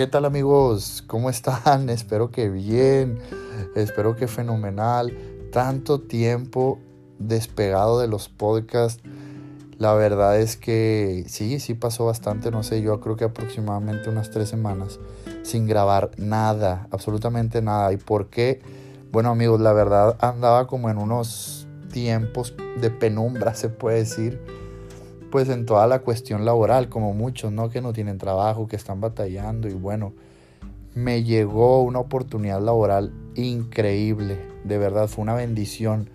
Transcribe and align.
¿Qué 0.00 0.06
tal 0.06 0.24
amigos? 0.24 1.04
¿Cómo 1.06 1.28
están? 1.28 1.90
Espero 1.90 2.30
que 2.30 2.48
bien, 2.48 3.18
espero 3.74 4.16
que 4.16 4.28
fenomenal. 4.28 5.14
Tanto 5.52 6.00
tiempo 6.00 6.78
despegado 7.18 8.00
de 8.00 8.08
los 8.08 8.30
podcasts. 8.30 9.02
La 9.76 9.92
verdad 9.92 10.40
es 10.40 10.56
que 10.56 11.26
sí, 11.28 11.60
sí 11.60 11.74
pasó 11.74 12.06
bastante, 12.06 12.50
no 12.50 12.62
sé, 12.62 12.80
yo 12.80 12.98
creo 13.00 13.16
que 13.16 13.24
aproximadamente 13.24 14.08
unas 14.08 14.30
tres 14.30 14.48
semanas 14.48 14.98
sin 15.42 15.66
grabar 15.66 16.12
nada, 16.16 16.88
absolutamente 16.90 17.60
nada. 17.60 17.92
¿Y 17.92 17.98
por 17.98 18.30
qué? 18.30 18.62
Bueno 19.12 19.28
amigos, 19.28 19.60
la 19.60 19.74
verdad 19.74 20.16
andaba 20.22 20.66
como 20.66 20.88
en 20.88 20.96
unos 20.96 21.68
tiempos 21.92 22.54
de 22.80 22.88
penumbra, 22.88 23.54
se 23.54 23.68
puede 23.68 23.98
decir 23.98 24.40
pues 25.30 25.48
en 25.48 25.66
toda 25.66 25.86
la 25.86 26.00
cuestión 26.00 26.44
laboral, 26.44 26.88
como 26.88 27.14
muchos, 27.14 27.52
¿no? 27.52 27.70
Que 27.70 27.80
no 27.80 27.92
tienen 27.92 28.18
trabajo, 28.18 28.66
que 28.66 28.76
están 28.76 29.00
batallando 29.00 29.68
y 29.68 29.74
bueno, 29.74 30.12
me 30.94 31.22
llegó 31.22 31.82
una 31.82 32.00
oportunidad 32.00 32.60
laboral 32.60 33.12
increíble, 33.36 34.40
de 34.64 34.78
verdad, 34.78 35.08
fue 35.08 35.22
una 35.22 35.34
bendición 35.34 36.10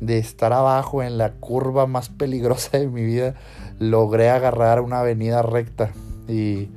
de 0.00 0.18
estar 0.18 0.52
abajo 0.52 1.02
en 1.02 1.16
la 1.16 1.32
curva 1.32 1.86
más 1.86 2.08
peligrosa 2.08 2.78
de 2.78 2.88
mi 2.88 3.04
vida, 3.04 3.34
logré 3.78 4.30
agarrar 4.30 4.80
una 4.80 5.00
avenida 5.00 5.42
recta 5.42 5.92
y 6.28 6.68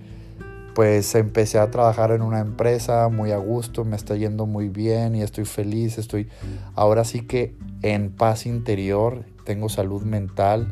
pues 0.76 1.14
empecé 1.16 1.60
a 1.60 1.72
trabajar 1.72 2.12
en 2.12 2.22
una 2.22 2.40
empresa 2.40 3.10
muy 3.10 3.32
a 3.32 3.38
gusto, 3.38 3.84
me 3.84 3.96
está 3.96 4.16
yendo 4.16 4.46
muy 4.46 4.70
bien 4.70 5.16
y 5.16 5.24
estoy 5.24 5.44
feliz, 5.44 5.98
estoy 5.98 6.30
ahora 6.76 7.04
sí 7.04 7.22
que 7.22 7.56
en 7.82 8.12
paz 8.12 8.46
interior, 8.46 9.26
tengo 9.44 9.68
salud 9.68 10.04
mental 10.04 10.68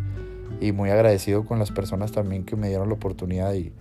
y 0.59 0.71
muy 0.71 0.89
agradecido 0.89 1.45
con 1.45 1.59
las 1.59 1.71
personas 1.71 2.11
también 2.11 2.43
que 2.43 2.55
me 2.55 2.67
dieron 2.69 2.89
la 2.89 2.95
oportunidad 2.95 3.53
y 3.53 3.73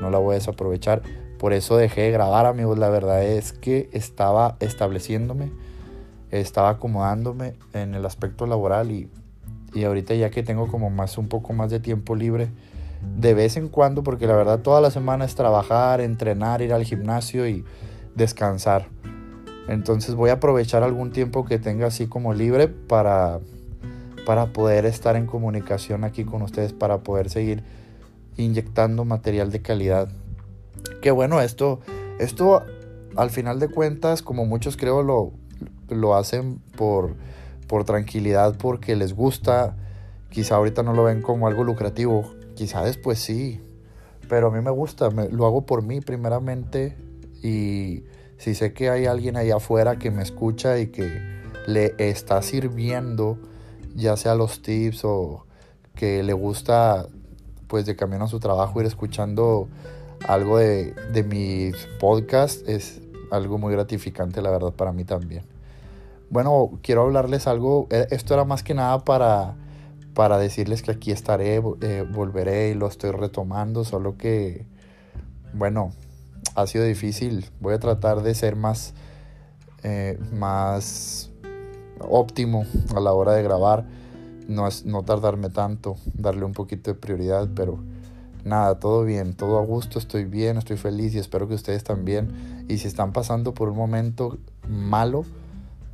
no 0.00 0.10
la 0.10 0.18
voy 0.18 0.32
a 0.32 0.38
desaprovechar. 0.38 1.02
Por 1.38 1.52
eso 1.52 1.76
dejé 1.76 2.02
de 2.02 2.10
grabar, 2.10 2.46
amigos. 2.46 2.78
La 2.78 2.88
verdad 2.88 3.24
es 3.24 3.52
que 3.52 3.90
estaba 3.92 4.56
estableciéndome, 4.60 5.50
estaba 6.30 6.70
acomodándome 6.70 7.54
en 7.72 7.94
el 7.94 8.06
aspecto 8.06 8.46
laboral 8.46 8.90
y, 8.90 9.10
y 9.74 9.84
ahorita 9.84 10.14
ya 10.14 10.30
que 10.30 10.42
tengo 10.42 10.68
como 10.68 10.90
más 10.90 11.18
un 11.18 11.28
poco 11.28 11.52
más 11.52 11.70
de 11.70 11.80
tiempo 11.80 12.14
libre, 12.14 12.48
de 13.18 13.34
vez 13.34 13.56
en 13.56 13.68
cuando, 13.68 14.02
porque 14.02 14.26
la 14.26 14.36
verdad 14.36 14.60
toda 14.60 14.80
la 14.80 14.90
semana 14.90 15.24
es 15.24 15.34
trabajar, 15.34 16.00
entrenar, 16.00 16.62
ir 16.62 16.72
al 16.72 16.84
gimnasio 16.84 17.48
y 17.48 17.64
descansar. 18.14 18.86
Entonces 19.68 20.14
voy 20.14 20.30
a 20.30 20.34
aprovechar 20.34 20.82
algún 20.82 21.10
tiempo 21.12 21.44
que 21.44 21.58
tenga 21.58 21.86
así 21.86 22.06
como 22.06 22.34
libre 22.34 22.68
para 22.68 23.40
para 24.24 24.52
poder 24.52 24.86
estar 24.86 25.16
en 25.16 25.26
comunicación 25.26 26.04
aquí 26.04 26.24
con 26.24 26.42
ustedes, 26.42 26.72
para 26.72 26.98
poder 26.98 27.30
seguir 27.30 27.62
inyectando 28.36 29.04
material 29.04 29.50
de 29.50 29.62
calidad. 29.62 30.08
Que 31.00 31.10
bueno, 31.10 31.40
esto, 31.40 31.80
esto 32.18 32.62
al 33.16 33.30
final 33.30 33.58
de 33.58 33.68
cuentas, 33.68 34.22
como 34.22 34.46
muchos 34.46 34.76
creo 34.76 35.02
lo, 35.02 35.32
lo 35.88 36.14
hacen 36.14 36.60
por, 36.76 37.14
por 37.66 37.84
tranquilidad, 37.84 38.56
porque 38.56 38.96
les 38.96 39.14
gusta, 39.14 39.76
quizá 40.30 40.56
ahorita 40.56 40.82
no 40.82 40.92
lo 40.92 41.04
ven 41.04 41.22
como 41.22 41.46
algo 41.46 41.64
lucrativo, 41.64 42.32
quizá 42.54 42.82
después 42.84 43.18
sí, 43.18 43.60
pero 44.28 44.48
a 44.48 44.50
mí 44.50 44.60
me 44.60 44.70
gusta, 44.70 45.10
lo 45.10 45.46
hago 45.46 45.66
por 45.66 45.82
mí 45.82 46.00
primeramente 46.00 46.96
y 47.42 48.04
si 48.38 48.54
sé 48.54 48.72
que 48.72 48.88
hay 48.88 49.06
alguien 49.06 49.36
ahí 49.36 49.50
afuera 49.50 49.96
que 49.96 50.10
me 50.10 50.22
escucha 50.22 50.78
y 50.78 50.88
que 50.88 51.20
le 51.66 51.94
está 51.98 52.40
sirviendo, 52.42 53.38
ya 53.94 54.16
sea 54.16 54.34
los 54.34 54.62
tips 54.62 55.04
o 55.04 55.46
que 55.94 56.22
le 56.22 56.32
gusta 56.32 57.06
pues 57.66 57.86
de 57.86 57.96
camino 57.96 58.24
a 58.24 58.28
su 58.28 58.40
trabajo 58.40 58.80
ir 58.80 58.86
escuchando 58.86 59.68
algo 60.26 60.58
de, 60.58 60.92
de 61.12 61.22
mi 61.22 61.72
podcast 61.98 62.68
es 62.68 63.00
algo 63.30 63.58
muy 63.58 63.72
gratificante 63.72 64.42
la 64.42 64.50
verdad 64.50 64.72
para 64.72 64.92
mí 64.92 65.04
también. 65.04 65.44
Bueno, 66.32 66.78
quiero 66.82 67.02
hablarles 67.02 67.46
algo, 67.46 67.88
eh, 67.90 68.06
esto 68.10 68.32
era 68.32 68.44
más 68.44 68.62
que 68.62 68.72
nada 68.72 69.00
para, 69.00 69.54
para 70.14 70.38
decirles 70.38 70.80
que 70.80 70.90
aquí 70.90 71.12
estaré, 71.12 71.62
eh, 71.82 72.06
volveré 72.10 72.70
y 72.70 72.74
lo 72.74 72.86
estoy 72.86 73.10
retomando, 73.10 73.84
solo 73.84 74.16
que, 74.16 74.64
bueno, 75.52 75.92
ha 76.54 76.66
sido 76.66 76.84
difícil, 76.84 77.50
voy 77.60 77.74
a 77.74 77.78
tratar 77.78 78.22
de 78.22 78.34
ser 78.34 78.56
más, 78.56 78.94
eh, 79.82 80.18
más 80.32 81.30
óptimo 82.08 82.64
a 82.94 83.00
la 83.00 83.12
hora 83.12 83.32
de 83.32 83.42
grabar. 83.42 83.86
No, 84.48 84.66
es, 84.66 84.84
no 84.84 85.02
tardarme 85.04 85.50
tanto, 85.50 85.96
darle 86.14 86.44
un 86.44 86.52
poquito 86.52 86.90
de 86.90 86.98
prioridad, 86.98 87.48
pero 87.54 87.78
nada, 88.44 88.78
todo 88.78 89.04
bien, 89.04 89.34
todo 89.34 89.58
a 89.58 89.64
gusto, 89.64 89.98
estoy 89.98 90.24
bien, 90.24 90.58
estoy 90.58 90.76
feliz 90.76 91.14
y 91.14 91.18
espero 91.18 91.48
que 91.48 91.54
ustedes 91.54 91.84
también. 91.84 92.64
Y 92.68 92.78
si 92.78 92.88
están 92.88 93.12
pasando 93.12 93.54
por 93.54 93.68
un 93.68 93.76
momento 93.76 94.38
malo, 94.68 95.24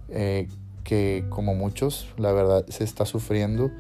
eh, 0.09 0.49
que 0.85 1.27
como 1.29 1.55
muchos, 1.55 2.09
la 2.17 2.33
verdad, 2.33 2.65
se 2.69 2.85
está 2.85 3.05
sufriendo, 3.05 3.71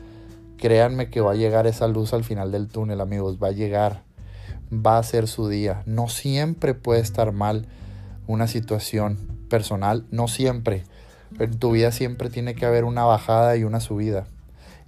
créanme 0.58 1.08
que 1.08 1.22
va 1.22 1.32
a 1.32 1.36
llegar 1.36 1.66
esa 1.66 1.88
luz 1.88 2.12
al 2.12 2.24
final 2.24 2.52
del 2.52 2.68
túnel, 2.68 3.00
amigos, 3.00 3.38
va 3.42 3.48
a 3.48 3.52
llegar, 3.52 4.02
va 4.70 4.98
a 4.98 5.02
ser 5.02 5.26
su 5.26 5.48
día. 5.48 5.82
No 5.86 6.08
siempre 6.08 6.74
puede 6.74 7.00
estar 7.00 7.32
mal 7.32 7.66
una 8.26 8.46
situación 8.46 9.16
personal, 9.48 10.04
no 10.10 10.28
siempre 10.28 10.84
en 11.38 11.58
tu 11.58 11.72
vida 11.72 11.92
siempre 11.92 12.30
tiene 12.30 12.54
que 12.54 12.66
haber 12.66 12.84
una 12.84 13.04
bajada 13.04 13.56
y 13.56 13.64
una 13.64 13.80
subida. 13.80 14.26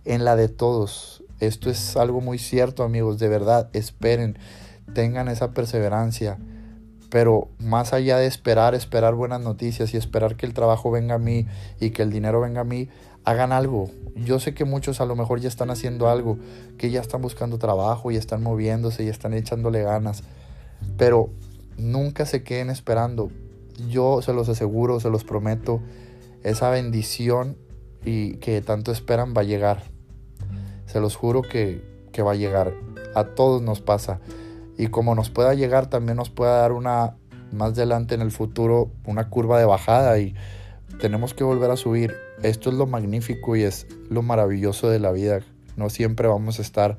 En 0.04 0.24
la 0.24 0.36
de 0.36 0.48
todos. 0.48 1.22
Esto 1.38 1.70
es 1.70 1.96
algo 1.96 2.20
muy 2.20 2.38
cierto, 2.38 2.82
amigos. 2.82 3.18
De 3.18 3.28
verdad, 3.28 3.68
esperen. 3.72 4.38
Tengan 4.94 5.28
esa 5.28 5.52
perseverancia. 5.52 6.38
Pero 7.10 7.48
más 7.58 7.92
allá 7.92 8.18
de 8.18 8.26
esperar, 8.26 8.74
esperar 8.74 9.14
buenas 9.14 9.40
noticias 9.40 9.92
y 9.94 9.96
esperar 9.96 10.36
que 10.36 10.46
el 10.46 10.54
trabajo 10.54 10.90
venga 10.90 11.16
a 11.16 11.18
mí 11.18 11.46
y 11.80 11.90
que 11.90 12.02
el 12.02 12.10
dinero 12.10 12.40
venga 12.40 12.60
a 12.60 12.64
mí, 12.64 12.88
hagan 13.24 13.52
algo. 13.52 13.90
Yo 14.14 14.38
sé 14.38 14.54
que 14.54 14.64
muchos 14.64 15.00
a 15.00 15.06
lo 15.06 15.16
mejor 15.16 15.40
ya 15.40 15.48
están 15.48 15.70
haciendo 15.70 16.08
algo, 16.08 16.38
que 16.78 16.90
ya 16.90 17.00
están 17.00 17.20
buscando 17.20 17.58
trabajo 17.58 18.10
y 18.10 18.16
están 18.16 18.42
moviéndose 18.42 19.02
y 19.02 19.08
están 19.08 19.34
echándole 19.34 19.82
ganas. 19.82 20.22
Pero 20.96 21.30
nunca 21.76 22.26
se 22.26 22.44
queden 22.44 22.70
esperando. 22.70 23.30
Yo 23.88 24.22
se 24.22 24.32
los 24.32 24.48
aseguro, 24.48 25.00
se 25.00 25.10
los 25.10 25.24
prometo 25.24 25.80
esa 26.42 26.70
bendición 26.70 27.56
y 28.04 28.34
que 28.36 28.60
tanto 28.62 28.92
esperan 28.92 29.34
va 29.36 29.42
a 29.42 29.44
llegar. 29.44 29.82
Se 30.86 31.00
los 31.00 31.16
juro 31.16 31.42
que, 31.42 31.84
que 32.12 32.22
va 32.22 32.32
a 32.32 32.36
llegar. 32.36 32.74
A 33.14 33.24
todos 33.24 33.62
nos 33.62 33.80
pasa. 33.80 34.20
Y 34.76 34.88
como 34.88 35.14
nos 35.14 35.30
pueda 35.30 35.54
llegar, 35.54 35.88
también 35.88 36.16
nos 36.16 36.30
puede 36.30 36.52
dar 36.52 36.72
una, 36.72 37.16
más 37.52 37.72
adelante 37.72 38.14
en 38.14 38.22
el 38.22 38.30
futuro, 38.30 38.90
una 39.04 39.28
curva 39.28 39.58
de 39.58 39.64
bajada 39.64 40.18
y 40.18 40.34
tenemos 41.00 41.34
que 41.34 41.44
volver 41.44 41.70
a 41.70 41.76
subir. 41.76 42.14
Esto 42.42 42.70
es 42.70 42.76
lo 42.76 42.86
magnífico 42.86 43.56
y 43.56 43.62
es 43.62 43.86
lo 44.08 44.22
maravilloso 44.22 44.88
de 44.88 44.98
la 44.98 45.12
vida. 45.12 45.40
No 45.76 45.90
siempre 45.90 46.28
vamos 46.28 46.58
a 46.58 46.62
estar 46.62 46.96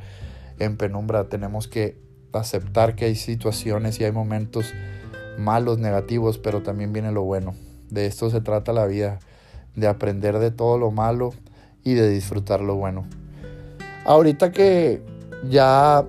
en 0.60 0.78
penumbra. 0.78 1.30
Tenemos 1.30 1.68
que 1.68 2.00
aceptar 2.34 2.96
que 2.96 3.06
hay 3.06 3.16
situaciones 3.16 4.00
y 4.00 4.06
hay 4.06 4.12
momentos 4.12 4.74
malos, 5.38 5.80
negativos, 5.80 6.38
pero 6.38 6.62
también 6.62 6.94
viene 6.94 7.12
lo 7.12 7.24
bueno. 7.24 7.56
De 7.90 8.06
esto 8.06 8.30
se 8.30 8.42
trata 8.42 8.74
la 8.74 8.86
vida 8.86 9.20
de 9.76 9.88
aprender 9.88 10.40
de 10.40 10.52
todo 10.52 10.78
lo 10.78 10.92
malo 10.92 11.34
y 11.84 11.94
de 11.94 12.10
disfrutar 12.10 12.62
lo 12.62 12.76
bueno. 12.76 13.06
Ahorita 14.06 14.52
que 14.52 15.02
ya 15.50 16.06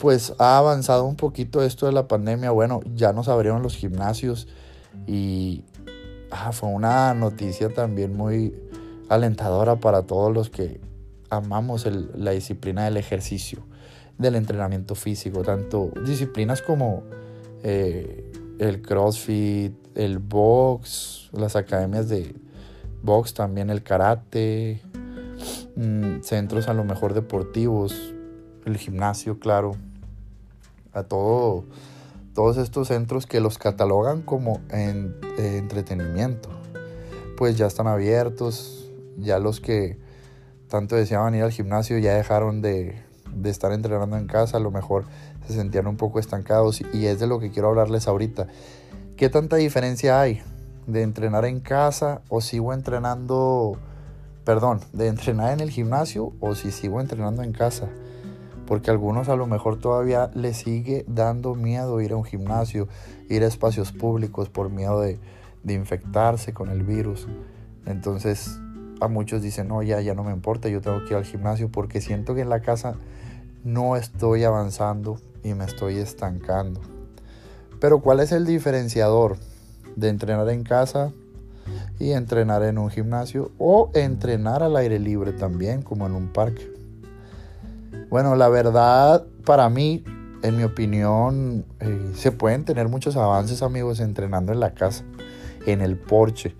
pues 0.00 0.34
ha 0.38 0.58
avanzado 0.58 1.04
un 1.04 1.16
poquito 1.16 1.62
esto 1.62 1.86
de 1.86 1.92
la 1.92 2.08
pandemia, 2.08 2.50
bueno, 2.50 2.80
ya 2.94 3.12
nos 3.12 3.28
abrieron 3.28 3.62
los 3.62 3.76
gimnasios 3.76 4.48
y 5.06 5.64
ah, 6.30 6.52
fue 6.52 6.70
una 6.70 7.14
noticia 7.14 7.68
también 7.68 8.16
muy 8.16 8.54
alentadora 9.08 9.76
para 9.76 10.02
todos 10.02 10.32
los 10.32 10.50
que 10.50 10.80
amamos 11.30 11.86
la 12.14 12.30
disciplina 12.30 12.84
del 12.84 12.96
ejercicio, 12.96 13.64
del 14.18 14.36
entrenamiento 14.36 14.94
físico, 14.94 15.42
tanto 15.42 15.90
disciplinas 16.06 16.62
como 16.62 17.02
eh, 17.62 18.32
el 18.58 18.80
CrossFit, 18.82 19.74
el 19.94 20.18
box, 20.18 21.30
las 21.32 21.56
academias 21.56 22.08
de, 22.08 22.34
box 23.04 23.34
también, 23.34 23.70
el 23.70 23.82
karate, 23.82 24.80
mm, 25.76 26.22
centros 26.22 26.68
a 26.68 26.74
lo 26.74 26.84
mejor 26.84 27.14
deportivos, 27.14 28.14
el 28.64 28.76
gimnasio, 28.78 29.38
claro, 29.38 29.76
a 30.92 31.02
todo, 31.02 31.64
todos 32.34 32.56
estos 32.56 32.88
centros 32.88 33.26
que 33.26 33.40
los 33.40 33.58
catalogan 33.58 34.22
como 34.22 34.60
en, 34.70 35.14
eh, 35.38 35.58
entretenimiento, 35.58 36.48
pues 37.36 37.56
ya 37.58 37.66
están 37.66 37.86
abiertos, 37.86 38.90
ya 39.18 39.38
los 39.38 39.60
que 39.60 39.98
tanto 40.68 40.96
deseaban 40.96 41.34
ir 41.34 41.42
al 41.42 41.52
gimnasio 41.52 41.98
ya 41.98 42.14
dejaron 42.14 42.62
de, 42.62 42.96
de 43.34 43.50
estar 43.50 43.72
entrenando 43.72 44.16
en 44.16 44.26
casa, 44.26 44.56
a 44.56 44.60
lo 44.60 44.70
mejor 44.70 45.04
se 45.46 45.54
sentían 45.54 45.86
un 45.86 45.96
poco 45.96 46.18
estancados. 46.18 46.82
Y 46.92 47.06
es 47.06 47.20
de 47.20 47.26
lo 47.26 47.38
que 47.38 47.50
quiero 47.50 47.68
hablarles 47.68 48.08
ahorita. 48.08 48.46
¿Qué 49.16 49.28
tanta 49.28 49.56
diferencia 49.56 50.20
hay 50.20 50.42
de 50.86 51.02
entrenar 51.02 51.44
en 51.44 51.60
casa 51.60 52.22
o 52.28 52.40
sigo 52.40 52.72
entrenando, 52.72 53.78
perdón, 54.44 54.80
de 54.92 55.08
entrenar 55.08 55.52
en 55.52 55.60
el 55.60 55.70
gimnasio 55.70 56.32
o 56.40 56.54
si 56.54 56.70
sigo 56.70 57.00
entrenando 57.00 57.42
en 57.42 57.52
casa. 57.52 57.88
porque 58.66 58.88
a 58.90 58.94
algunos 58.94 59.28
a 59.28 59.36
lo 59.36 59.46
mejor 59.46 59.78
todavía 59.78 60.30
les 60.34 60.56
sigue 60.56 61.04
dando 61.06 61.54
miedo 61.54 62.00
ir 62.00 62.12
a 62.12 62.16
un 62.16 62.24
gimnasio, 62.24 62.88
ir 63.28 63.42
a 63.42 63.46
espacios 63.46 63.92
públicos 63.92 64.48
por 64.48 64.70
miedo 64.70 65.02
de, 65.02 65.18
de 65.62 65.74
infectarse 65.74 66.54
con 66.54 66.70
el 66.70 66.82
virus. 66.82 67.28
Entonces 67.84 68.58
a 69.00 69.08
muchos 69.08 69.42
dicen, 69.42 69.68
no, 69.68 69.82
ya, 69.82 70.00
ya 70.00 70.14
no 70.14 70.24
me 70.24 70.32
importa, 70.32 70.68
yo 70.68 70.80
tengo 70.80 71.00
que 71.00 71.10
ir 71.10 71.16
al 71.16 71.24
gimnasio 71.24 71.68
porque 71.70 72.00
siento 72.00 72.34
que 72.34 72.40
en 72.40 72.48
la 72.48 72.60
casa 72.60 72.94
no 73.64 73.96
estoy 73.96 74.44
avanzando 74.44 75.18
y 75.42 75.54
me 75.54 75.64
estoy 75.64 75.98
estancando. 75.98 76.80
Pero 77.80 78.00
¿cuál 78.00 78.20
es 78.20 78.32
el 78.32 78.46
diferenciador 78.46 79.36
de 79.96 80.08
entrenar 80.08 80.48
en 80.48 80.64
casa 80.64 81.12
y 81.98 82.12
entrenar 82.12 82.62
en 82.62 82.78
un 82.78 82.90
gimnasio 82.90 83.52
o 83.58 83.90
entrenar 83.94 84.62
al 84.62 84.76
aire 84.76 84.98
libre 84.98 85.32
también 85.32 85.82
como 85.82 86.06
en 86.06 86.12
un 86.12 86.28
parque? 86.28 86.72
Bueno, 88.10 88.36
la 88.36 88.48
verdad 88.48 89.24
para 89.44 89.68
mí, 89.68 90.04
en 90.42 90.56
mi 90.56 90.64
opinión, 90.64 91.64
eh, 91.80 92.12
se 92.14 92.32
pueden 92.32 92.64
tener 92.64 92.88
muchos 92.88 93.16
avances 93.16 93.62
amigos 93.62 94.00
entrenando 94.00 94.52
en 94.52 94.60
la 94.60 94.74
casa, 94.74 95.04
en 95.66 95.80
el 95.80 95.96
porche, 95.96 96.54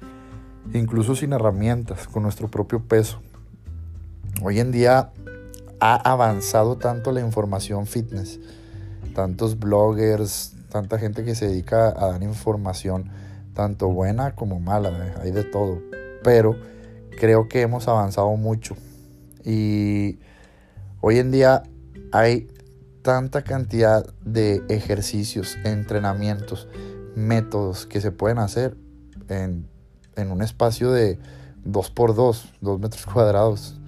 incluso 0.73 1.15
sin 1.15 1.33
herramientas, 1.33 2.07
con 2.09 2.23
nuestro 2.23 2.49
propio 2.49 2.81
peso. 2.81 3.21
Hoy 4.43 4.61
en 4.61 4.73
día 4.73 5.11
ha 5.81 6.11
avanzado 6.11 6.77
tanto 6.77 7.13
la 7.13 7.21
información 7.21 7.87
fitness, 7.87 8.41
tantos 9.15 9.59
bloggers, 9.59 10.54
tanta 10.75 10.99
gente 10.99 11.23
que 11.23 11.37
se 11.37 11.47
dedica 11.47 11.95
a 11.97 12.09
dar 12.11 12.23
información, 12.25 13.09
tanto 13.55 13.91
buena 13.91 14.35
como 14.35 14.59
mala, 14.59 15.15
hay 15.23 15.31
de 15.31 15.45
todo. 15.45 15.81
Pero 16.25 16.57
creo 17.17 17.47
que 17.47 17.61
hemos 17.61 17.87
avanzado 17.87 18.35
mucho. 18.35 18.75
Y 19.45 20.19
hoy 21.01 21.21
en 21.21 21.31
día 21.31 21.63
hay 22.11 22.49
tanta 23.03 23.43
cantidad 23.43 24.05
de 24.25 24.65
ejercicios, 24.69 25.57
entrenamientos, 25.63 26.67
métodos 27.15 27.87
que 27.87 28.01
se 28.01 28.11
pueden 28.11 28.39
hacer 28.39 28.77
en, 29.29 29.69
en 30.17 30.33
un 30.33 30.43
espacio 30.43 30.91
de 30.91 31.21
2x2, 31.65 32.51
2 32.61 32.81
metros 32.81 33.07
cuadrados 33.13 33.79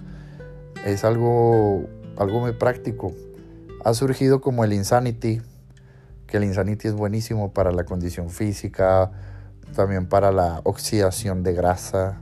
es 0.85 1.03
algo, 1.03 1.85
algo 2.15 2.39
muy 2.39 2.53
práctico. 2.53 3.11
Ha 3.83 3.93
surgido 3.93 4.39
como 4.39 4.63
el 4.63 4.71
Insanity, 4.71 5.41
que 6.27 6.37
el 6.37 6.43
Insanity 6.43 6.89
es 6.89 6.93
buenísimo 6.93 7.53
para 7.53 7.71
la 7.71 7.85
condición 7.85 8.29
física, 8.29 9.11
también 9.75 10.07
para 10.07 10.31
la 10.31 10.61
oxidación 10.65 11.41
de 11.41 11.53
grasa, 11.53 12.21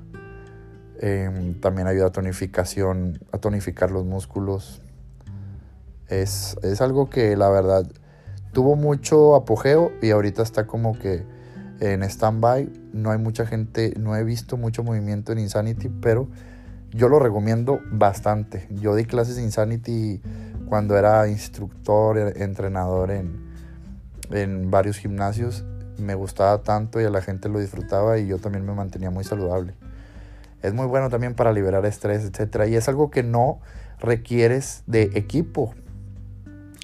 em, 0.99 1.59
también 1.59 1.87
ayuda 1.87 2.07
a 2.07 2.11
tonificación, 2.11 3.19
a 3.31 3.39
tonificar 3.39 3.91
los 3.91 4.05
músculos. 4.05 4.81
Es, 6.07 6.55
es 6.61 6.81
algo 6.81 7.09
que 7.09 7.35
la 7.35 7.49
verdad 7.49 7.85
tuvo 8.53 8.75
mucho 8.75 9.35
apogeo 9.35 9.91
y 10.01 10.11
ahorita 10.11 10.43
está 10.43 10.67
como 10.67 10.97
que 10.97 11.25
en 11.79 12.03
stand-by. 12.03 12.71
No 12.93 13.11
hay 13.11 13.17
mucha 13.17 13.45
gente, 13.45 13.93
no 13.99 14.15
he 14.15 14.23
visto 14.23 14.55
mucho 14.55 14.83
movimiento 14.83 15.31
en 15.31 15.39
Insanity, 15.39 15.89
pero 15.89 16.27
yo 16.91 17.09
lo 17.09 17.19
recomiendo 17.19 17.79
bastante. 17.91 18.67
Yo 18.69 18.95
di 18.95 19.05
clases 19.05 19.35
de 19.35 19.43
Insanity 19.43 20.21
cuando 20.69 20.97
era 20.97 21.27
instructor, 21.27 22.17
entrenador 22.37 23.11
en, 23.11 23.44
en 24.31 24.71
varios 24.71 24.97
gimnasios. 24.97 25.63
Me 25.97 26.15
gustaba 26.15 26.63
tanto 26.63 26.99
y 26.99 27.05
a 27.05 27.09
la 27.09 27.21
gente 27.21 27.49
lo 27.49 27.59
disfrutaba 27.59 28.17
y 28.17 28.27
yo 28.27 28.37
también 28.37 28.65
me 28.65 28.73
mantenía 28.73 29.09
muy 29.11 29.23
saludable. 29.23 29.73
Es 30.61 30.73
muy 30.73 30.87
bueno 30.87 31.09
también 31.09 31.35
para 31.35 31.53
liberar 31.53 31.85
estrés, 31.85 32.25
etc. 32.25 32.67
Y 32.67 32.75
es 32.75 32.89
algo 32.89 33.11
que 33.11 33.23
no 33.23 33.59
requieres 33.99 34.83
de 34.87 35.03
equipo. 35.15 35.73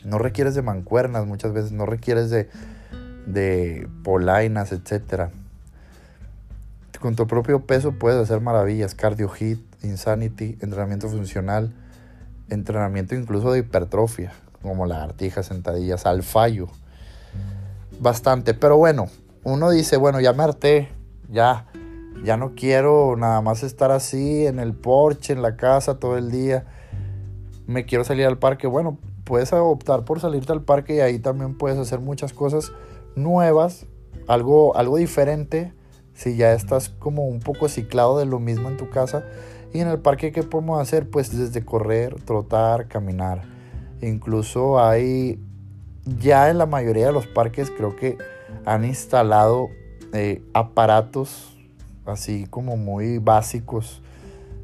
No 0.06 0.18
requieres 0.18 0.56
de 0.56 0.62
mancuernas 0.62 1.26
muchas 1.26 1.54
veces, 1.54 1.72
no 1.72 1.86
requieres 1.86 2.30
de, 2.30 2.50
de 3.26 3.88
polainas, 4.04 4.72
etc. 4.72 5.30
Con 7.00 7.16
tu 7.16 7.28
propio 7.28 7.66
peso 7.66 7.94
puedes 7.94 8.22
hacer 8.22 8.42
maravillas, 8.42 8.96
cardio 8.96 9.30
hit, 9.30 9.60
Insanity, 9.84 10.60
entrenamiento 10.62 11.10
funcional, 11.10 11.74
entrenamiento 12.50 13.16
incluso 13.16 13.52
de 13.52 13.60
hipertrofia, 13.60 14.32
como 14.62 14.86
lagartijas, 14.86 15.48
sentadillas, 15.48 16.06
al 16.06 16.22
fallo. 16.22 16.68
Bastante, 18.02 18.56
pero 18.56 18.78
bueno, 18.78 19.10
uno 19.44 19.70
dice, 19.70 19.96
bueno, 19.96 20.20
ya 20.20 20.34
me 20.34 20.42
harté, 20.42 20.90
ya, 21.30 21.68
ya 22.24 22.36
no 22.36 22.56
quiero 22.56 23.16
nada 23.16 23.42
más 23.42 23.62
estar 23.62 23.92
así 23.92 24.48
en 24.48 24.58
el 24.58 24.74
porche, 24.74 25.34
en 25.34 25.44
la 25.44 25.56
casa 25.56 26.00
todo 26.00 26.18
el 26.18 26.32
día. 26.32 26.66
Me 27.68 27.86
quiero 27.86 28.04
salir 28.04 28.26
al 28.26 28.40
parque. 28.40 28.66
Bueno, 28.66 28.98
puedes 29.24 29.54
optar 29.54 30.04
por 30.04 30.20
salirte 30.20 30.52
al 30.52 30.64
parque 30.64 30.96
y 30.96 31.00
ahí 31.02 31.20
también 31.20 31.56
puedes 31.56 31.78
hacer 31.78 32.00
muchas 32.00 32.34
cosas 32.34 32.72
nuevas, 33.16 33.86
algo, 34.28 34.76
algo 34.76 34.98
diferente. 34.98 35.76
Si 36.16 36.36
ya 36.36 36.54
estás 36.54 36.90
como 36.90 37.28
un 37.28 37.40
poco 37.40 37.70
ciclado 37.70 38.18
de 38.18 38.26
lo 38.26 38.40
mismo 38.40 38.68
en 38.68 38.78
tu 38.78 38.90
casa, 38.90 39.26
y 39.74 39.80
en 39.80 39.88
el 39.88 40.00
parque, 40.00 40.32
¿qué 40.32 40.42
podemos 40.42 40.82
hacer? 40.82 41.08
Pues 41.08 41.38
desde 41.38 41.64
correr, 41.64 42.16
trotar, 42.26 42.88
caminar. 42.88 43.44
Incluso 44.02 44.84
hay, 44.84 45.40
ya 46.06 46.50
en 46.50 46.58
la 46.58 46.66
mayoría 46.66 47.08
de 47.08 47.14
los 47.14 47.28
parques 47.28 47.72
creo 47.72 47.96
que 47.96 48.18
han 48.66 48.86
instalado 48.86 49.70
eh, 50.14 50.44
aparatos 50.54 51.58
así 52.06 52.48
como 52.50 52.78
muy 52.78 53.20
básicos 53.20 54.02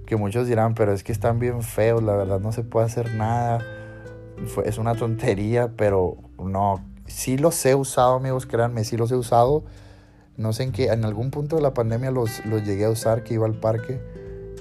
que 0.08 0.16
muchos 0.16 0.48
dirán, 0.48 0.74
pero 0.74 0.94
es 0.94 1.04
que 1.04 1.12
están 1.12 1.38
bien 1.38 1.62
feos, 1.62 2.02
la 2.02 2.16
verdad 2.16 2.40
no 2.40 2.54
se 2.54 2.64
puede 2.64 2.86
hacer 2.86 3.14
nada. 3.14 3.60
es 4.64 4.78
una 4.78 4.96
tontería, 4.96 5.74
pero 5.76 6.18
no, 6.40 6.82
sí 7.08 7.38
los 7.38 7.64
he 7.66 7.76
usado, 7.76 8.16
amigos, 8.16 8.46
créanme, 8.46 8.86
sí 8.86 8.96
los 8.96 9.12
he 9.12 9.16
usado. 9.16 9.66
No 10.38 10.54
sé 10.54 10.64
en 10.64 10.72
qué, 10.72 10.86
en 10.86 11.04
algún 11.04 11.30
punto 11.30 11.58
de 11.58 11.62
la 11.62 11.74
pandemia 11.74 12.12
los, 12.12 12.46
los 12.46 12.64
llegué 12.64 12.86
a 12.86 12.90
usar, 12.90 13.24
que 13.24 13.34
iba 13.34 13.46
al 13.46 13.56
parque 13.56 14.00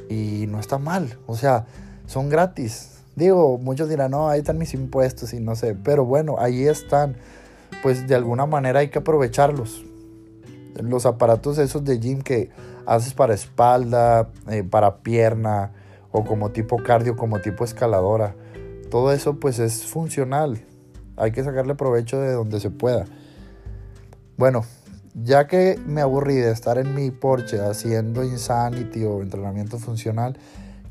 y 0.08 0.46
no 0.48 0.58
está 0.58 0.78
mal, 0.78 1.16
o 1.26 1.36
sea, 1.36 1.66
son 2.06 2.28
gratis. 2.28 2.95
Digo, 3.16 3.56
muchos 3.56 3.88
dirán, 3.88 4.10
no, 4.10 4.28
ahí 4.28 4.40
están 4.40 4.58
mis 4.58 4.74
impuestos 4.74 5.32
y 5.32 5.40
no 5.40 5.56
sé, 5.56 5.74
pero 5.74 6.04
bueno, 6.04 6.36
ahí 6.38 6.66
están. 6.66 7.16
Pues 7.82 8.06
de 8.06 8.14
alguna 8.14 8.44
manera 8.44 8.80
hay 8.80 8.88
que 8.88 8.98
aprovecharlos. 8.98 9.84
Los 10.74 11.06
aparatos 11.06 11.56
esos 11.56 11.84
de 11.84 11.98
gym 11.98 12.20
que 12.20 12.50
haces 12.84 13.14
para 13.14 13.32
espalda, 13.32 14.28
eh, 14.50 14.62
para 14.62 14.98
pierna 14.98 15.72
o 16.12 16.24
como 16.24 16.50
tipo 16.50 16.76
cardio, 16.76 17.16
como 17.16 17.40
tipo 17.40 17.64
escaladora. 17.64 18.34
Todo 18.90 19.12
eso 19.12 19.40
pues 19.40 19.58
es 19.58 19.84
funcional. 19.86 20.60
Hay 21.16 21.32
que 21.32 21.42
sacarle 21.42 21.74
provecho 21.74 22.20
de 22.20 22.32
donde 22.32 22.60
se 22.60 22.70
pueda. 22.70 23.06
Bueno, 24.36 24.64
ya 25.14 25.46
que 25.46 25.80
me 25.86 26.02
aburrí 26.02 26.34
de 26.34 26.52
estar 26.52 26.76
en 26.76 26.94
mi 26.94 27.10
porche 27.10 27.58
haciendo 27.60 28.22
insanity 28.22 29.04
o 29.04 29.22
entrenamiento 29.22 29.78
funcional, 29.78 30.38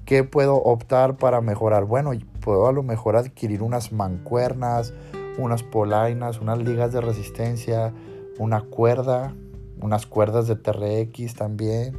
¿qué 0.06 0.24
puedo 0.24 0.56
optar 0.56 1.18
para 1.18 1.42
mejorar? 1.42 1.86
Bueno, 1.86 2.12
puedo 2.42 2.68
a 2.68 2.72
lo 2.72 2.84
mejor 2.84 3.16
adquirir 3.16 3.62
unas 3.62 3.92
mancuernas, 3.92 4.94
unas 5.38 5.64
polainas, 5.64 6.40
unas 6.40 6.60
ligas 6.60 6.94
de 6.94 7.02
resistencia, 7.02 7.94
una 8.40 8.62
cuerda, 8.62 9.34
unas 9.82 10.06
cuerdas 10.06 10.48
de 10.48 10.56
TRX 10.56 11.36
también. 11.36 11.98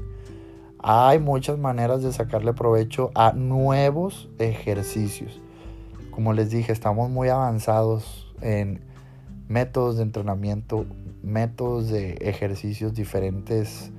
Hay 0.79 1.19
muchas 1.19 1.59
maneras 1.59 2.03
de 2.03 2.13
sacarle 2.13 2.53
provecho 2.53 3.11
a 3.15 3.33
nuevos 3.33 4.29
ejercicios. 4.39 5.41
Como 6.11 6.33
les 6.33 6.51
dije, 6.51 6.73
estamos 6.73 7.11
muy 7.11 7.29
avanzados 7.29 8.33
en 8.41 8.81
métodos 9.49 9.97
de 9.97 10.03
entrenamiento 10.03 10.87
métodos 11.27 11.89
de 11.89 12.13
ejercicios 12.21 12.95
diferentes, 12.95 13.91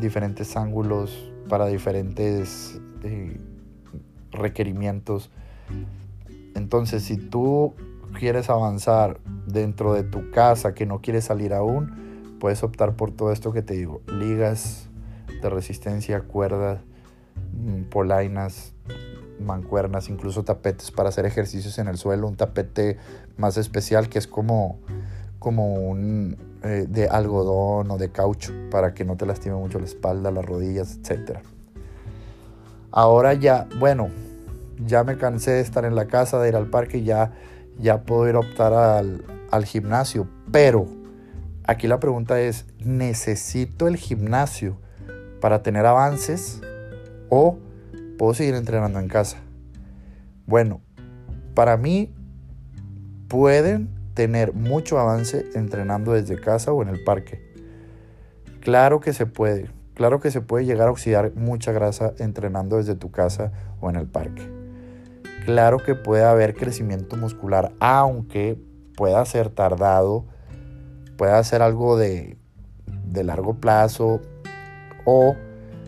diferentes 0.00 0.56
ángulos 0.56 1.30
para 1.50 1.66
diferentes 1.66 2.80
eh, 3.02 3.38
requerimientos. 4.32 5.30
Entonces, 6.54 7.02
si 7.02 7.16
tú 7.16 7.74
quieres 8.18 8.50
avanzar 8.50 9.20
dentro 9.46 9.92
de 9.92 10.02
tu 10.02 10.30
casa, 10.30 10.74
que 10.74 10.86
no 10.86 11.00
quieres 11.00 11.24
salir 11.24 11.52
aún, 11.52 12.36
puedes 12.40 12.62
optar 12.62 12.96
por 12.96 13.10
todo 13.10 13.32
esto 13.32 13.52
que 13.52 13.62
te 13.62 13.74
digo. 13.74 14.00
Ligas 14.06 14.88
de 15.42 15.50
resistencia, 15.50 16.22
cuerdas, 16.22 16.80
mm, 17.52 17.82
polainas, 17.84 18.74
mancuernas, 19.40 20.08
incluso 20.08 20.44
tapetes 20.44 20.90
para 20.90 21.10
hacer 21.10 21.26
ejercicios 21.26 21.78
en 21.78 21.88
el 21.88 21.98
suelo. 21.98 22.26
Un 22.26 22.36
tapete 22.36 22.96
más 23.36 23.56
especial 23.58 24.08
que 24.08 24.18
es 24.18 24.26
como 24.26 24.80
como 25.38 25.74
un 25.74 26.36
eh, 26.64 26.86
de 26.88 27.06
algodón 27.06 27.88
o 27.90 27.98
de 27.98 28.10
caucho 28.10 28.52
para 28.68 28.94
que 28.94 29.04
no 29.04 29.16
te 29.16 29.26
lastime 29.26 29.54
mucho 29.54 29.78
la 29.78 29.84
espalda, 29.84 30.32
las 30.32 30.44
rodillas, 30.44 30.98
etc. 30.98 31.38
Ahora 32.96 33.34
ya, 33.34 33.68
bueno, 33.78 34.08
ya 34.78 35.04
me 35.04 35.18
cansé 35.18 35.50
de 35.50 35.60
estar 35.60 35.84
en 35.84 35.94
la 35.94 36.06
casa, 36.06 36.40
de 36.40 36.48
ir 36.48 36.56
al 36.56 36.70
parque, 36.70 37.02
ya, 37.02 37.30
ya 37.78 38.04
puedo 38.04 38.26
ir 38.26 38.36
a 38.36 38.38
optar 38.38 38.72
al, 38.72 39.22
al 39.50 39.66
gimnasio. 39.66 40.26
Pero 40.50 40.86
aquí 41.66 41.88
la 41.88 42.00
pregunta 42.00 42.40
es, 42.40 42.64
¿necesito 42.78 43.86
el 43.86 43.96
gimnasio 43.96 44.78
para 45.42 45.62
tener 45.62 45.84
avances 45.84 46.62
o 47.28 47.58
puedo 48.16 48.32
seguir 48.32 48.54
entrenando 48.54 48.98
en 48.98 49.08
casa? 49.08 49.36
Bueno, 50.46 50.80
para 51.52 51.76
mí 51.76 52.14
pueden 53.28 53.90
tener 54.14 54.54
mucho 54.54 54.98
avance 54.98 55.44
entrenando 55.54 56.14
desde 56.14 56.40
casa 56.40 56.72
o 56.72 56.80
en 56.80 56.88
el 56.88 57.04
parque. 57.04 57.42
Claro 58.60 59.00
que 59.00 59.12
se 59.12 59.26
puede, 59.26 59.68
claro 59.96 60.20
que 60.20 60.30
se 60.30 60.42
puede 60.42 60.66
llegar 60.66 60.88
a 60.88 60.90
oxidar 60.92 61.32
mucha 61.34 61.72
grasa 61.72 62.12
entrenando 62.18 62.76
desde 62.76 62.94
tu 62.94 63.10
casa 63.10 63.50
o 63.80 63.90
en 63.90 63.96
el 63.96 64.06
parque. 64.06 64.48
Claro 65.46 65.78
que 65.78 65.94
puede 65.94 66.22
haber 66.22 66.54
crecimiento 66.54 67.16
muscular, 67.16 67.72
aunque 67.80 68.60
pueda 68.94 69.24
ser 69.24 69.48
tardado, 69.48 70.26
pueda 71.16 71.42
ser 71.44 71.62
algo 71.62 71.96
de, 71.96 72.36
largo 73.14 73.54
plazo 73.54 74.20
o 75.06 75.34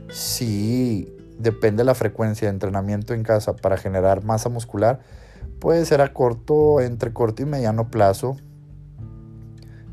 si 0.08 1.14
depende 1.38 1.82
de 1.82 1.84
la 1.84 1.94
frecuencia 1.94 2.48
de 2.48 2.54
entrenamiento 2.54 3.12
en 3.12 3.22
casa 3.22 3.56
para 3.56 3.76
generar 3.76 4.24
masa 4.24 4.48
muscular, 4.48 5.00
puede 5.60 5.84
ser 5.84 6.00
a 6.00 6.14
corto, 6.14 6.80
entre 6.80 7.12
corto 7.12 7.42
y 7.42 7.44
mediano 7.44 7.90
plazo, 7.90 8.38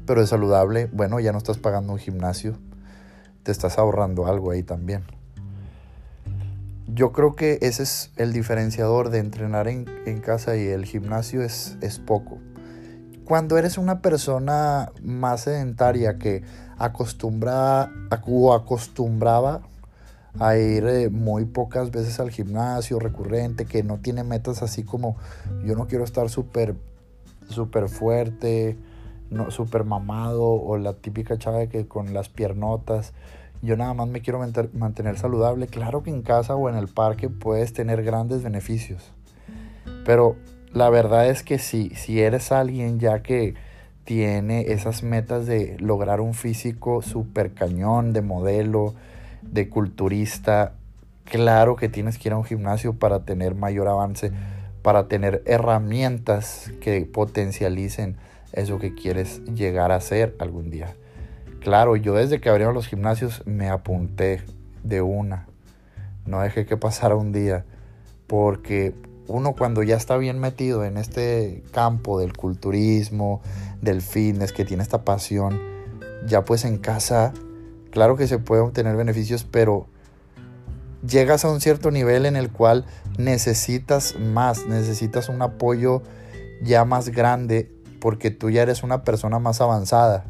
pero 0.06 0.22
es 0.22 0.30
saludable. 0.30 0.88
Bueno, 0.94 1.20
ya 1.20 1.34
no 1.34 1.38
estás 1.38 1.58
pagando 1.58 1.92
un 1.92 2.00
gimnasio, 2.00 2.56
te 3.46 3.52
estás 3.52 3.78
ahorrando 3.78 4.26
algo 4.26 4.52
ahí 4.52 4.64
también. 4.64 5.04
Yo 6.88 7.12
creo 7.12 7.36
que 7.36 7.60
ese 7.62 7.84
es 7.84 8.12
el 8.18 8.34
diferenciador 8.34 9.12
de 9.12 9.20
entrenar 9.20 9.68
en, 9.68 9.86
casa 10.20 10.58
y 10.58 10.68
el 10.68 10.86
gimnasio 10.86 11.44
es, 11.44 11.78
es 11.82 12.00
poco. 12.00 12.40
Cuando 13.24 13.58
eres 13.58 13.78
una 13.78 14.02
persona 14.02 14.92
más 15.04 15.42
sedentaria 15.42 16.18
que 16.18 16.44
acostumbra 16.78 17.92
o 18.26 18.54
acostumbraba 18.54 19.62
a 20.40 20.58
ir 20.58 20.86
eh, 20.88 21.10
muy 21.10 21.46
pocas 21.46 21.92
veces 21.92 22.20
al 22.20 22.32
gimnasio 22.32 23.00
recurrente, 23.00 23.66
que 23.66 23.84
no 23.84 24.00
tiene 24.00 24.24
metas 24.24 24.64
así 24.64 24.84
como 24.84 25.18
yo 25.64 25.76
no 25.76 25.88
quiero 25.88 26.04
estar 26.04 26.30
súper 26.30 26.76
súper 27.50 27.90
fuerte, 27.90 28.78
no, 29.30 29.52
súper 29.52 29.84
mamado 29.84 30.44
o 30.44 30.78
la 30.78 30.94
típica 30.94 31.38
chava 31.38 31.68
que 31.68 31.88
con 31.88 32.14
las 32.14 32.30
piernotas. 32.30 33.14
Yo 33.62 33.78
nada 33.78 33.94
más 33.94 34.08
me 34.08 34.22
quiero 34.22 34.40
mantener 34.74 35.18
saludable. 35.18 35.68
Claro 35.68 36.04
que 36.04 36.12
en 36.12 36.22
casa 36.22 36.56
o 36.56 36.70
en 36.70 36.76
el 36.76 36.88
parque 36.88 37.30
puedes 37.30 37.74
tener 37.74 38.04
grandes 38.04 38.44
beneficios. 38.44 39.12
Pero 40.06 40.36
la 40.72 40.90
verdad 40.90 41.30
es 41.30 41.42
que 41.42 41.58
si, 41.58 41.90
si 41.92 42.22
eres 42.22 42.52
alguien 42.52 43.00
ya 43.00 43.24
que 43.24 43.56
tiene 44.04 44.72
esas 44.72 45.02
metas 45.04 45.48
de 45.48 45.78
lograr 45.80 46.22
un 46.22 46.34
físico 46.34 47.02
súper 47.02 47.54
cañón, 47.54 48.14
de 48.14 48.22
modelo, 48.22 48.94
de 49.42 49.68
culturista, 49.68 50.74
claro 51.24 51.76
que 51.76 51.90
tienes 51.90 52.20
que 52.20 52.30
ir 52.30 52.34
a 52.34 52.38
un 52.38 52.44
gimnasio 52.44 52.94
para 52.94 53.26
tener 53.26 53.56
mayor 53.56 53.88
avance, 53.88 54.32
para 54.84 55.08
tener 55.08 55.42
herramientas 55.46 56.72
que 56.82 57.02
potencialicen 57.06 58.18
eso 58.56 58.80
que 58.80 58.96
quieres 58.96 59.44
llegar 59.46 59.92
a 59.92 60.02
ser 60.02 60.36
algún 60.40 60.70
día. 60.70 60.96
Claro, 61.60 61.96
yo 61.96 62.16
desde 62.16 62.40
que 62.40 62.50
abrieron 62.50 62.74
los 62.74 62.88
gimnasios 62.88 63.44
me 63.46 63.70
apunté 63.70 64.42
de 64.84 65.02
una. 65.02 65.48
No 66.26 66.42
dejé 66.42 66.66
que 66.66 66.78
pasara 66.78 67.16
un 67.16 67.32
día. 67.32 67.66
Porque 68.28 68.96
uno 69.28 69.54
cuando 69.54 69.84
ya 69.84 69.96
está 69.96 70.18
bien 70.18 70.40
metido 70.40 70.84
en 70.84 70.98
este 70.98 71.64
campo 71.72 72.20
del 72.20 72.34
culturismo, 72.34 73.42
del 73.82 74.02
fitness, 74.02 74.52
que 74.52 74.66
tiene 74.66 74.84
esta 74.84 75.04
pasión, 75.04 75.60
ya 76.28 76.44
pues 76.46 76.66
en 76.66 76.78
casa 76.78 77.34
Claro 77.96 78.18
que 78.18 78.28
se 78.28 78.40
pueden 78.40 78.66
obtener 78.66 78.98
beneficios, 78.98 79.46
pero 79.50 79.88
llegas 81.08 81.46
a 81.46 81.50
un 81.50 81.62
cierto 81.62 81.92
nivel 81.92 82.26
en 82.26 82.36
el 82.36 82.52
cual 82.52 82.84
necesitas 83.18 84.20
más, 84.20 84.68
necesitas 84.68 85.30
un 85.30 85.42
apoyo 85.42 86.04
ya 86.62 86.84
más 86.84 87.08
grande 87.08 87.72
porque 88.06 88.30
tú 88.30 88.52
ya 88.52 88.62
eres 88.62 88.84
una 88.84 89.04
persona 89.04 89.40
más 89.40 89.62
avanzada. 89.62 90.26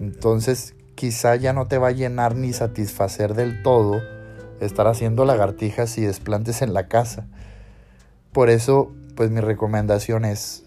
Entonces 0.00 0.74
quizá 0.94 1.36
ya 1.36 1.52
no 1.52 1.66
te 1.66 1.76
va 1.76 1.88
a 1.88 1.90
llenar 1.90 2.36
ni 2.36 2.54
satisfacer 2.54 3.34
del 3.34 3.62
todo 3.62 4.00
estar 4.62 4.86
haciendo 4.86 5.26
lagartijas 5.26 5.98
y 5.98 6.06
desplantes 6.06 6.62
en 6.62 6.72
la 6.72 6.88
casa. 6.88 7.26
Por 8.32 8.48
eso, 8.48 8.92
pues 9.14 9.30
mi 9.30 9.42
recomendación 9.42 10.24
es, 10.24 10.62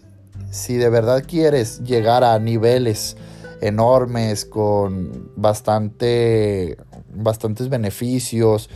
si 0.51 0.77
de 0.77 0.89
verdad 0.89 1.23
quieres 1.27 1.83
llegar 1.83 2.23
a 2.23 2.37
niveles 2.37 3.17
enormes, 3.61 4.45
con 4.45 5.31
bastante, 5.35 6.77
bastantes 7.11 7.69
beneficios, 7.69 8.69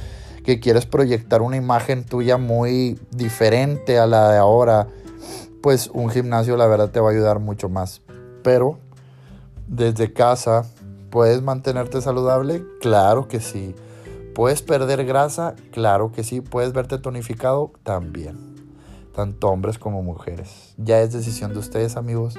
que 0.44 0.60
quieres 0.60 0.88
proyectar 0.88 1.44
una 1.44 1.58
imagen 1.58 2.04
tuya 2.04 2.38
muy 2.38 3.00
diferente 3.12 4.00
a 4.00 4.08
la 4.08 4.32
de 4.32 4.40
ahora, 4.40 4.88
pues 5.62 5.90
un 5.94 6.10
gimnasio 6.10 6.58
la 6.58 6.68
verdad 6.68 6.90
te 6.90 7.00
va 7.00 7.10
a 7.10 7.12
ayudar 7.12 7.40
mucho 7.40 7.70
más. 7.70 8.02
Pero 8.44 8.80
desde 9.68 10.14
casa, 10.14 10.66
¿puedes 11.10 11.42
mantenerte 11.42 12.02
saludable? 12.02 12.64
Claro 12.82 13.28
que 13.28 13.40
sí. 13.40 13.76
¿Puedes 14.34 14.62
perder 14.62 15.06
grasa? 15.06 15.56
Claro 15.72 16.12
que 16.12 16.24
sí. 16.24 16.42
¿Puedes 16.42 16.74
verte 16.74 16.98
tonificado? 17.00 17.72
También. 17.84 18.56
Tanto 19.16 19.50
hombres 19.50 19.80
como 19.80 20.04
mujeres. 20.04 20.76
Ya 20.78 21.02
es 21.02 21.12
decisión 21.12 21.54
de 21.54 21.60
ustedes 21.60 21.98
amigos. 21.98 22.36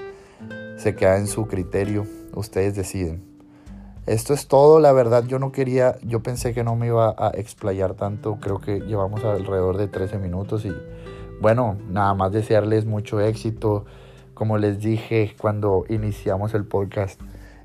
Se 0.76 0.94
queda 0.94 1.18
en 1.18 1.26
su 1.26 1.46
criterio 1.48 2.06
ustedes 2.34 2.74
deciden. 2.74 3.26
Esto 4.06 4.32
es 4.32 4.48
todo, 4.48 4.80
la 4.80 4.92
verdad 4.92 5.24
yo 5.26 5.38
no 5.38 5.52
quería, 5.52 5.98
yo 6.02 6.22
pensé 6.22 6.54
que 6.54 6.64
no 6.64 6.76
me 6.76 6.86
iba 6.86 7.14
a 7.18 7.30
explayar 7.34 7.94
tanto, 7.94 8.38
creo 8.40 8.58
que 8.58 8.80
llevamos 8.80 9.22
alrededor 9.22 9.76
de 9.76 9.86
13 9.86 10.16
minutos 10.16 10.64
y 10.64 10.72
bueno, 11.40 11.76
nada 11.88 12.14
más 12.14 12.32
desearles 12.32 12.86
mucho 12.86 13.20
éxito. 13.20 13.84
Como 14.34 14.58
les 14.58 14.80
dije 14.80 15.34
cuando 15.38 15.84
iniciamos 15.88 16.54
el 16.54 16.64
podcast, 16.64 17.20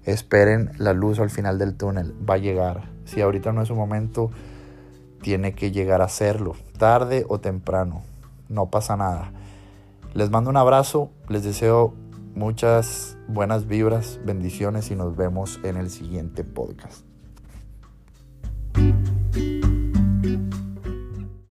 esperen 0.05 0.71
la 0.77 0.93
luz 0.93 1.19
al 1.19 1.29
final 1.29 1.59
del 1.59 1.75
túnel, 1.75 2.13
va 2.27 2.35
a 2.35 2.39
llegar. 2.39 2.89
Si 3.05 3.21
ahorita 3.21 3.51
no 3.51 3.61
es 3.61 3.67
su 3.67 3.75
momento, 3.75 4.31
tiene 5.21 5.53
que 5.53 5.71
llegar 5.71 6.01
a 6.01 6.09
serlo, 6.09 6.55
tarde 6.77 7.25
o 7.29 7.39
temprano, 7.39 8.01
no 8.49 8.67
pasa 8.67 8.97
nada. 8.97 9.31
Les 10.13 10.29
mando 10.29 10.49
un 10.49 10.57
abrazo, 10.57 11.09
les 11.29 11.43
deseo 11.43 11.93
Muchas 12.35 13.15
buenas 13.27 13.67
vibras, 13.67 14.19
bendiciones 14.25 14.89
y 14.89 14.95
nos 14.95 15.15
vemos 15.15 15.59
en 15.63 15.77
el 15.77 15.91
siguiente 15.91 16.43
podcast. 16.43 17.12